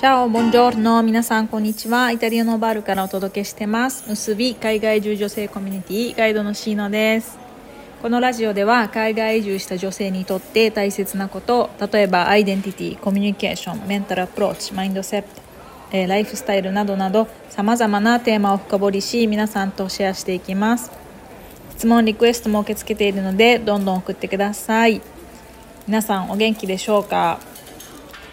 [0.00, 2.10] チャオ、ボンジョールの皆さん、こんにちは。
[2.10, 4.08] イタリアのバルからお届けしてます。
[4.08, 7.38] 結び海外移住女性コミュニティガイドのシーノです。
[8.00, 15.28] このラジオでは海外移住した女性にとって大切なこと、例えばアイデンティティ、コミュニケーション、メンタルアプローチ、マインドセット、
[15.92, 20.90] えライフスタイルなどなど様々なテーマを深掘りし皆さんとシェアしていきます
[21.72, 25.02] 質問リクエストも受け付けているのでどんどん送ってください
[25.86, 27.49] 皆さんお元気でしょうか？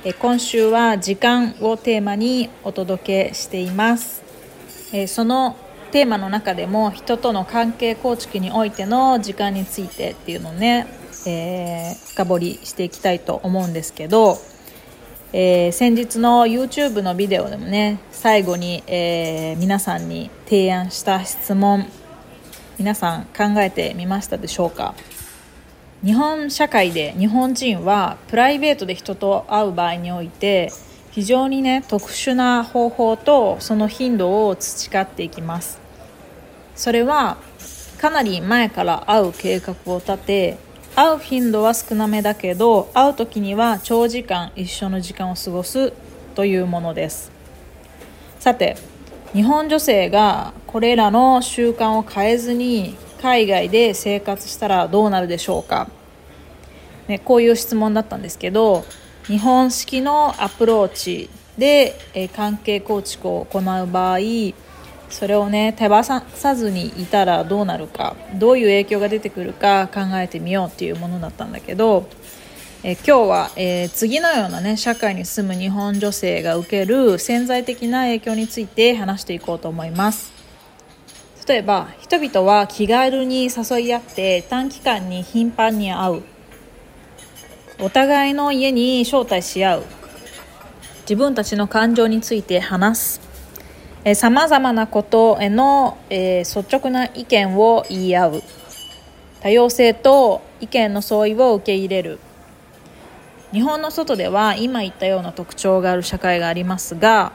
[0.07, 4.23] え今週は時間をテーマにお届けしています。
[4.93, 5.57] えその
[5.91, 10.87] テーマの中でも人との関係構築においての時間についてっていうのをね、
[11.25, 14.37] えー、深掘りしていきたいと思うんですけど、
[15.33, 21.85] えー、先日の YouTube のビデオでもね最後に、えー、皆さんに提案した質問
[22.79, 24.95] 皆さん考えてみましたでしょうか？
[26.03, 30.71] 日本社会で日本人はプライベートで人と会う場合において
[31.11, 35.79] 非常にね特殊な方法とその頻度を培っていきます。
[36.75, 37.37] それは
[37.97, 40.57] かなり前から会う計画を立て
[40.95, 45.93] 会う頻度は少なめだけど会う時には長時間一緒の時間を過ごす
[46.35, 47.31] というものです。
[48.39, 48.77] さて
[49.33, 55.89] 日本女性がこれらの習慣を変えずに海外で生活したらどうなるでしょうか、
[57.07, 58.85] ね、こういう質問だったんですけど
[59.25, 64.19] 日本式のアプローチで、え関係構築を行う場合
[65.09, 66.21] それをね手放さ
[66.55, 72.09] ずにいたらどうなるかどういう影響が出てくるか考えてみようっていうものだったんだけど
[72.83, 80.36] え今日は、えー、次のようなね社会に住む日本女性が受ける潜在的な影響について話していこうと思います。
[81.47, 86.23] 例えば人々は気軽に誘い合って短期間に頻繁に会う。
[87.79, 89.83] お互いの家に招待し合う。
[91.01, 93.21] 自分たちの感情について話す。
[94.15, 98.43] さまざまなことへの、えー、率直な意見を言い合う。
[99.39, 102.19] 多様性と意見の相違を受け入れる。
[103.53, 107.31] 日本の外では今言ったような特徴がある社会がありますが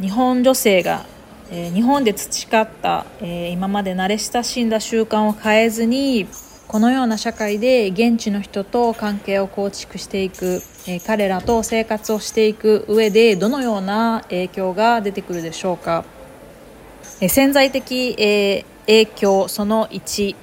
[0.00, 1.06] 日本女性が
[1.50, 6.26] えー、日本で培った、えー、今まで慣れ親しんだ習慣を変えずに
[6.66, 16.04] このような社会で現地の人と関係を構築していく、えー、彼らと生活をしていく上でどのような影響が出てくるでしょうか、
[17.22, 20.36] え潜在的、え影響その1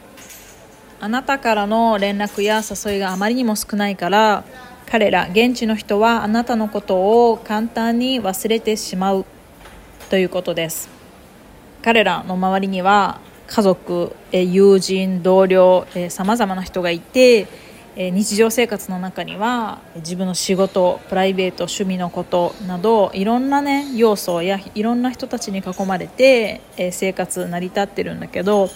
[1.00, 4.44] あなたからの連絡や誘いがあまりにも少ないから
[4.88, 9.26] 彼ら現地の人はあなたのことを簡単に忘れてしまう。
[10.10, 10.90] ということです。
[11.82, 17.48] 彼らの周りには家族友人同僚さまざまな人がいて
[17.96, 26.62] 日常生活の中には自分の仕事プライベート趣味のことなどいろんなね要素やいろんな人たちに囲まれて
[26.92, 28.70] 生活成り立ってるんだけど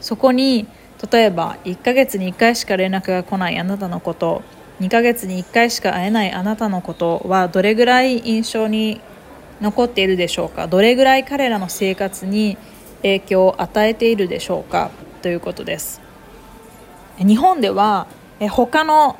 [0.00, 0.66] そこに
[1.10, 4.42] 例えば1ヶ月に1回しか連絡が来ないあなたのこと
[4.80, 9.00] 2ヶ月に1回しか会えないあなたのことはどれぐらい印象に
[9.60, 10.66] 残っているでしょうか？
[10.66, 12.56] どれぐらい彼らの生活に
[13.02, 14.90] 影響を与えているでしょうか？
[15.22, 16.00] ということです。
[17.18, 18.06] 日本では
[18.50, 19.18] 他の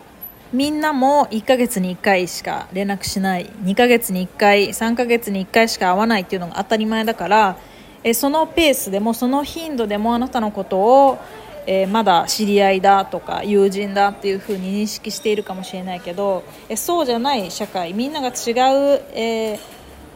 [0.53, 7.57] みんなも1ヶ月に1回しか連絡しない2ヶ月に1回3ヶ月に1回しか会わないっていうのが当たり前だから
[8.15, 11.19] そのペースでもその頻度でもあなたのことを
[11.67, 18.35] えまだ知り合いだとか友人だっていうふうに認識しているかもしれないけど、えそうじゃない社会みんなが違う、
[19.15, 19.59] えー、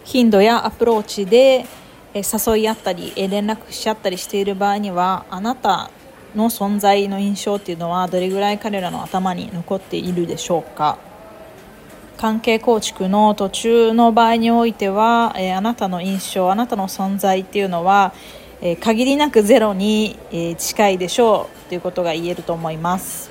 [0.08, 1.66] 頻度やアプローチで
[2.14, 5.90] 誘い合ったり連絡し合ったりしている場合にはあなた
[6.34, 10.96] の存在の印象っていうのはどれぐらい彼らの頭に残っているでしょうか？
[12.16, 18.14] 関係構築の途中の場合においては、えあなたの印象あなたの存在っていうのは、
[18.62, 23.30] え限りなくゼロに、え近いでしょうということが言えると思います、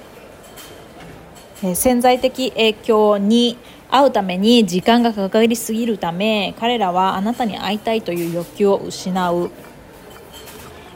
[1.64, 3.58] え潜在的影響に
[3.90, 9.50] 会うために時間がかかりすぎるため彼らはあなたに会いたいという欲求を失う。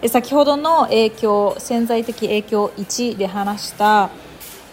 [0.07, 4.09] 先ほどの影響潜在的影響1で話した、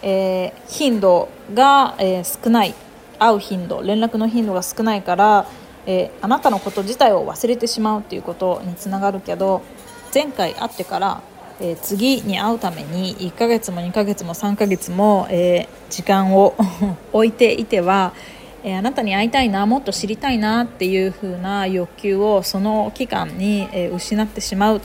[0.01, 2.73] えー、頻度が、えー、少ない。
[3.19, 5.45] 会う頻度連絡の頻度が少ないから、
[5.85, 9.61] えー、あなたのこと自体を忘れてしまうということにつながるけど
[10.13, 11.21] 前回会ってから
[11.61, 16.55] えー、次に会うために1ヶ月も2ヶ月も3ヶ月も、えー、時間を
[17.11, 18.13] 置いていては、
[18.63, 24.81] えー、あなたに会いたいなもっと知りたいなっていう風な欲求をその期間に、え失ってしまうっ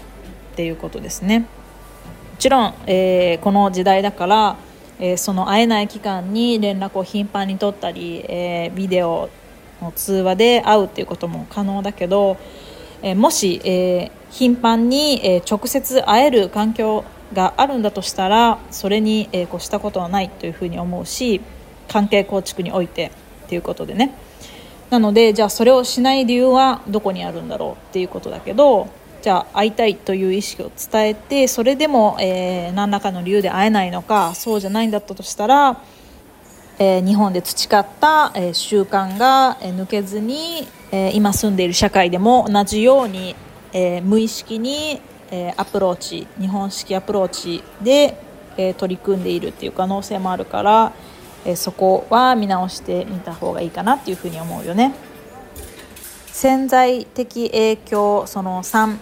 [0.57, 1.41] ていうことですね。
[1.41, 1.47] も
[2.39, 4.57] ちろん、えこの時代だから、
[4.99, 9.29] えその会えない期間に連絡を頻繁に取ったり、えビデオ
[9.81, 12.37] の通話で会うっていうことも可能だけど、
[13.03, 21.41] えー、もし、えー、頻繁に、え直接会える環境があるんだとしたらそれに、え越したことはないというふうに思うし
[21.89, 23.13] 関係構築において
[23.47, 24.13] っていうことでね。
[24.91, 28.89] なのでじゃあそれをしない理由はどこにあるんだろうっていうことだけど
[29.23, 35.81] じゃあ会いたいという意識を伝えてそれでも、えー、何らかの理由で会えないのかそうじゃないんだったとしたら、
[36.79, 43.35] えー、日本で培った、えー、習慣が、え抜けずに、え今住んでいる社会でも同じように、
[43.75, 48.17] え無意識に、えアプローチ日本式アプローチで、
[48.57, 50.93] え取り組んでいるっていう可能性もあるから、
[51.45, 54.95] えそこは見直してみた方がいいかなっていうふうに思うよね。
[56.29, 58.97] 潜在的影響その3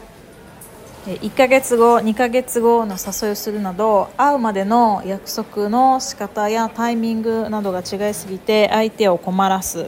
[1.06, 9.86] 1ヶ月後2ヶ月後の誘いをするなど会うまでの約束の仕方やタイミングなどが違いすぎて相手を困らす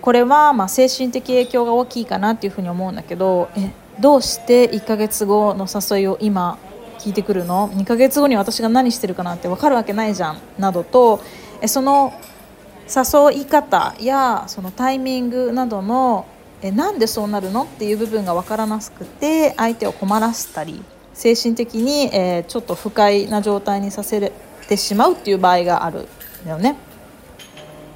[0.00, 6.58] これはま精神的影響が大きいかなっていうふうに思うんだけどえどうして1ヶ月後の誘いを今
[6.98, 11.20] 聞いてくるの？2ヶ月後に私が何してるかなんて分かるわけないじゃんなどと
[11.60, 12.12] えその
[12.88, 16.26] 誘い方やそのタイミングなどの
[16.62, 20.82] えなんでそうなるのっていう部分が分からなくて相手を困らせたり
[21.14, 24.32] 精神的に、えー、ちょっと不快な状態にさせ
[24.68, 26.06] てしまうっていう場合があるん
[26.44, 26.76] だよね。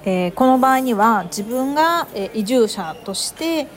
[0.04, 3.68] えー、この場合には自分が、え移住者として、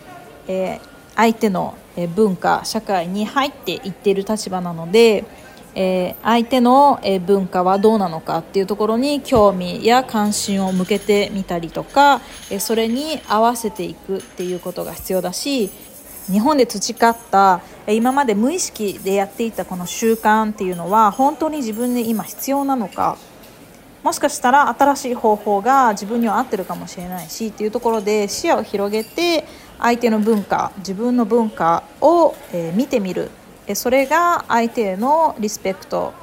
[0.48, 0.80] え
[1.16, 1.78] 相手の
[2.16, 5.24] 文化社会に入っていっている立場なので
[5.76, 12.22] え、相手の文化はどうなのかっていうところに興味や関心を向けてみたりとか
[12.60, 15.70] それに合わせていくっていうことが必要だし
[16.32, 23.18] 日本で培った今まで無意識でやっていたこの習慣っていうのは本当に自分に今必要なのか
[24.06, 29.46] もしかしたら新しい方法が自分には合ってるかもしれないしっていうところで視野を広げて
[29.80, 32.36] 相手の文化自分の文化を
[32.76, 33.32] 見てみる
[33.74, 36.14] それが相手へのリスペクト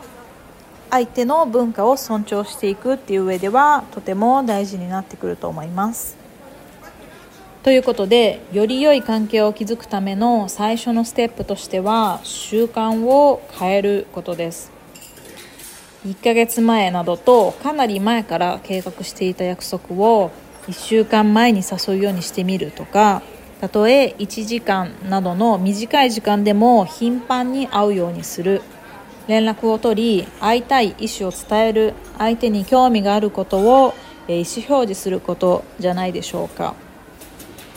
[0.90, 6.17] 相手の文化を尊重していくっていう上ではとても大事になってくると思います。
[7.64, 14.81] ということでより良い関係を築くための最初のステップとしては習慣を変えることです。
[16.07, 20.31] 1ヶ月前などとかなり前から計画していた約束を
[20.67, 23.23] 1週間前に誘うようにしてみるとか
[23.63, 28.61] たとえ1時間などの短い時間でも頻繁に会うようにする。
[29.29, 31.95] 連絡を取り会いたい意思を伝える。
[32.19, 33.95] 相手に興味があることを
[34.27, 36.75] 意思表示することじゃないでしょうか。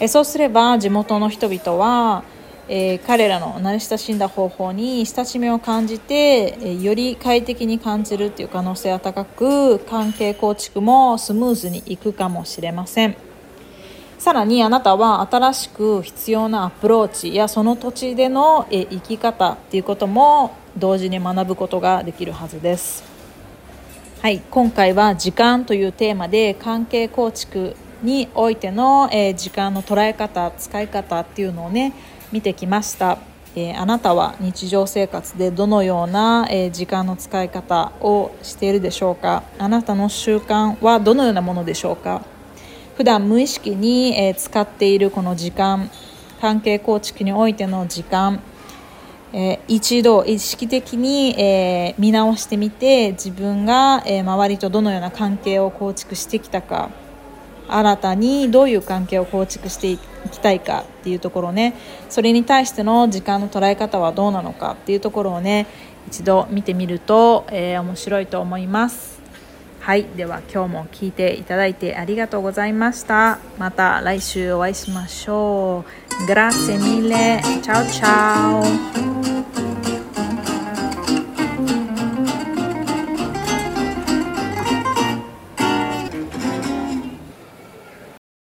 [0.08, 2.24] そうすれば地元の人々は
[2.68, 13.16] えー、彼らの慣れ親しんだ方法に親しみを感じて、え、より快適に感じるという可能性は高く関係構築もスムーズにいくかもしれません。
[14.18, 23.04] さらにあなたは新しく必要なアプローチやその土地でのえ生き方っていうことも同時に学ぶことができるはずです。
[24.22, 31.94] はい、今回は時間というテーマで関係構築においての、え時間の捉え方使い方っていうのをね
[32.32, 33.18] 見てきました、
[33.56, 39.44] えー、あなたは日常生活でどのような、え時間の使い方をしているでしょうか？
[39.58, 42.24] あなたの習慣はどのようなものでしょうか？
[42.98, 45.90] 普段無意識に、え使っているこの時間
[46.42, 48.42] 関係構築においての時間、
[49.32, 56.90] え一度意識的に、え見直してみて自分が、え周りとどのような関係を構築してきたか
[57.68, 59.98] 新たにどういう関係を構築してい
[60.32, 61.76] きたいかっていうところね
[62.10, 65.68] それに対しての時間の捉え方はどうなのかっていうところをね
[66.08, 69.16] 一度見てみると、えー、面白いと思います。
[69.80, 73.38] はいでは今日も聞いていただいてありがとうございました。
[73.60, 76.06] また来週お会いしましょう。
[76.28, 79.15] Grazie mille ciao ciao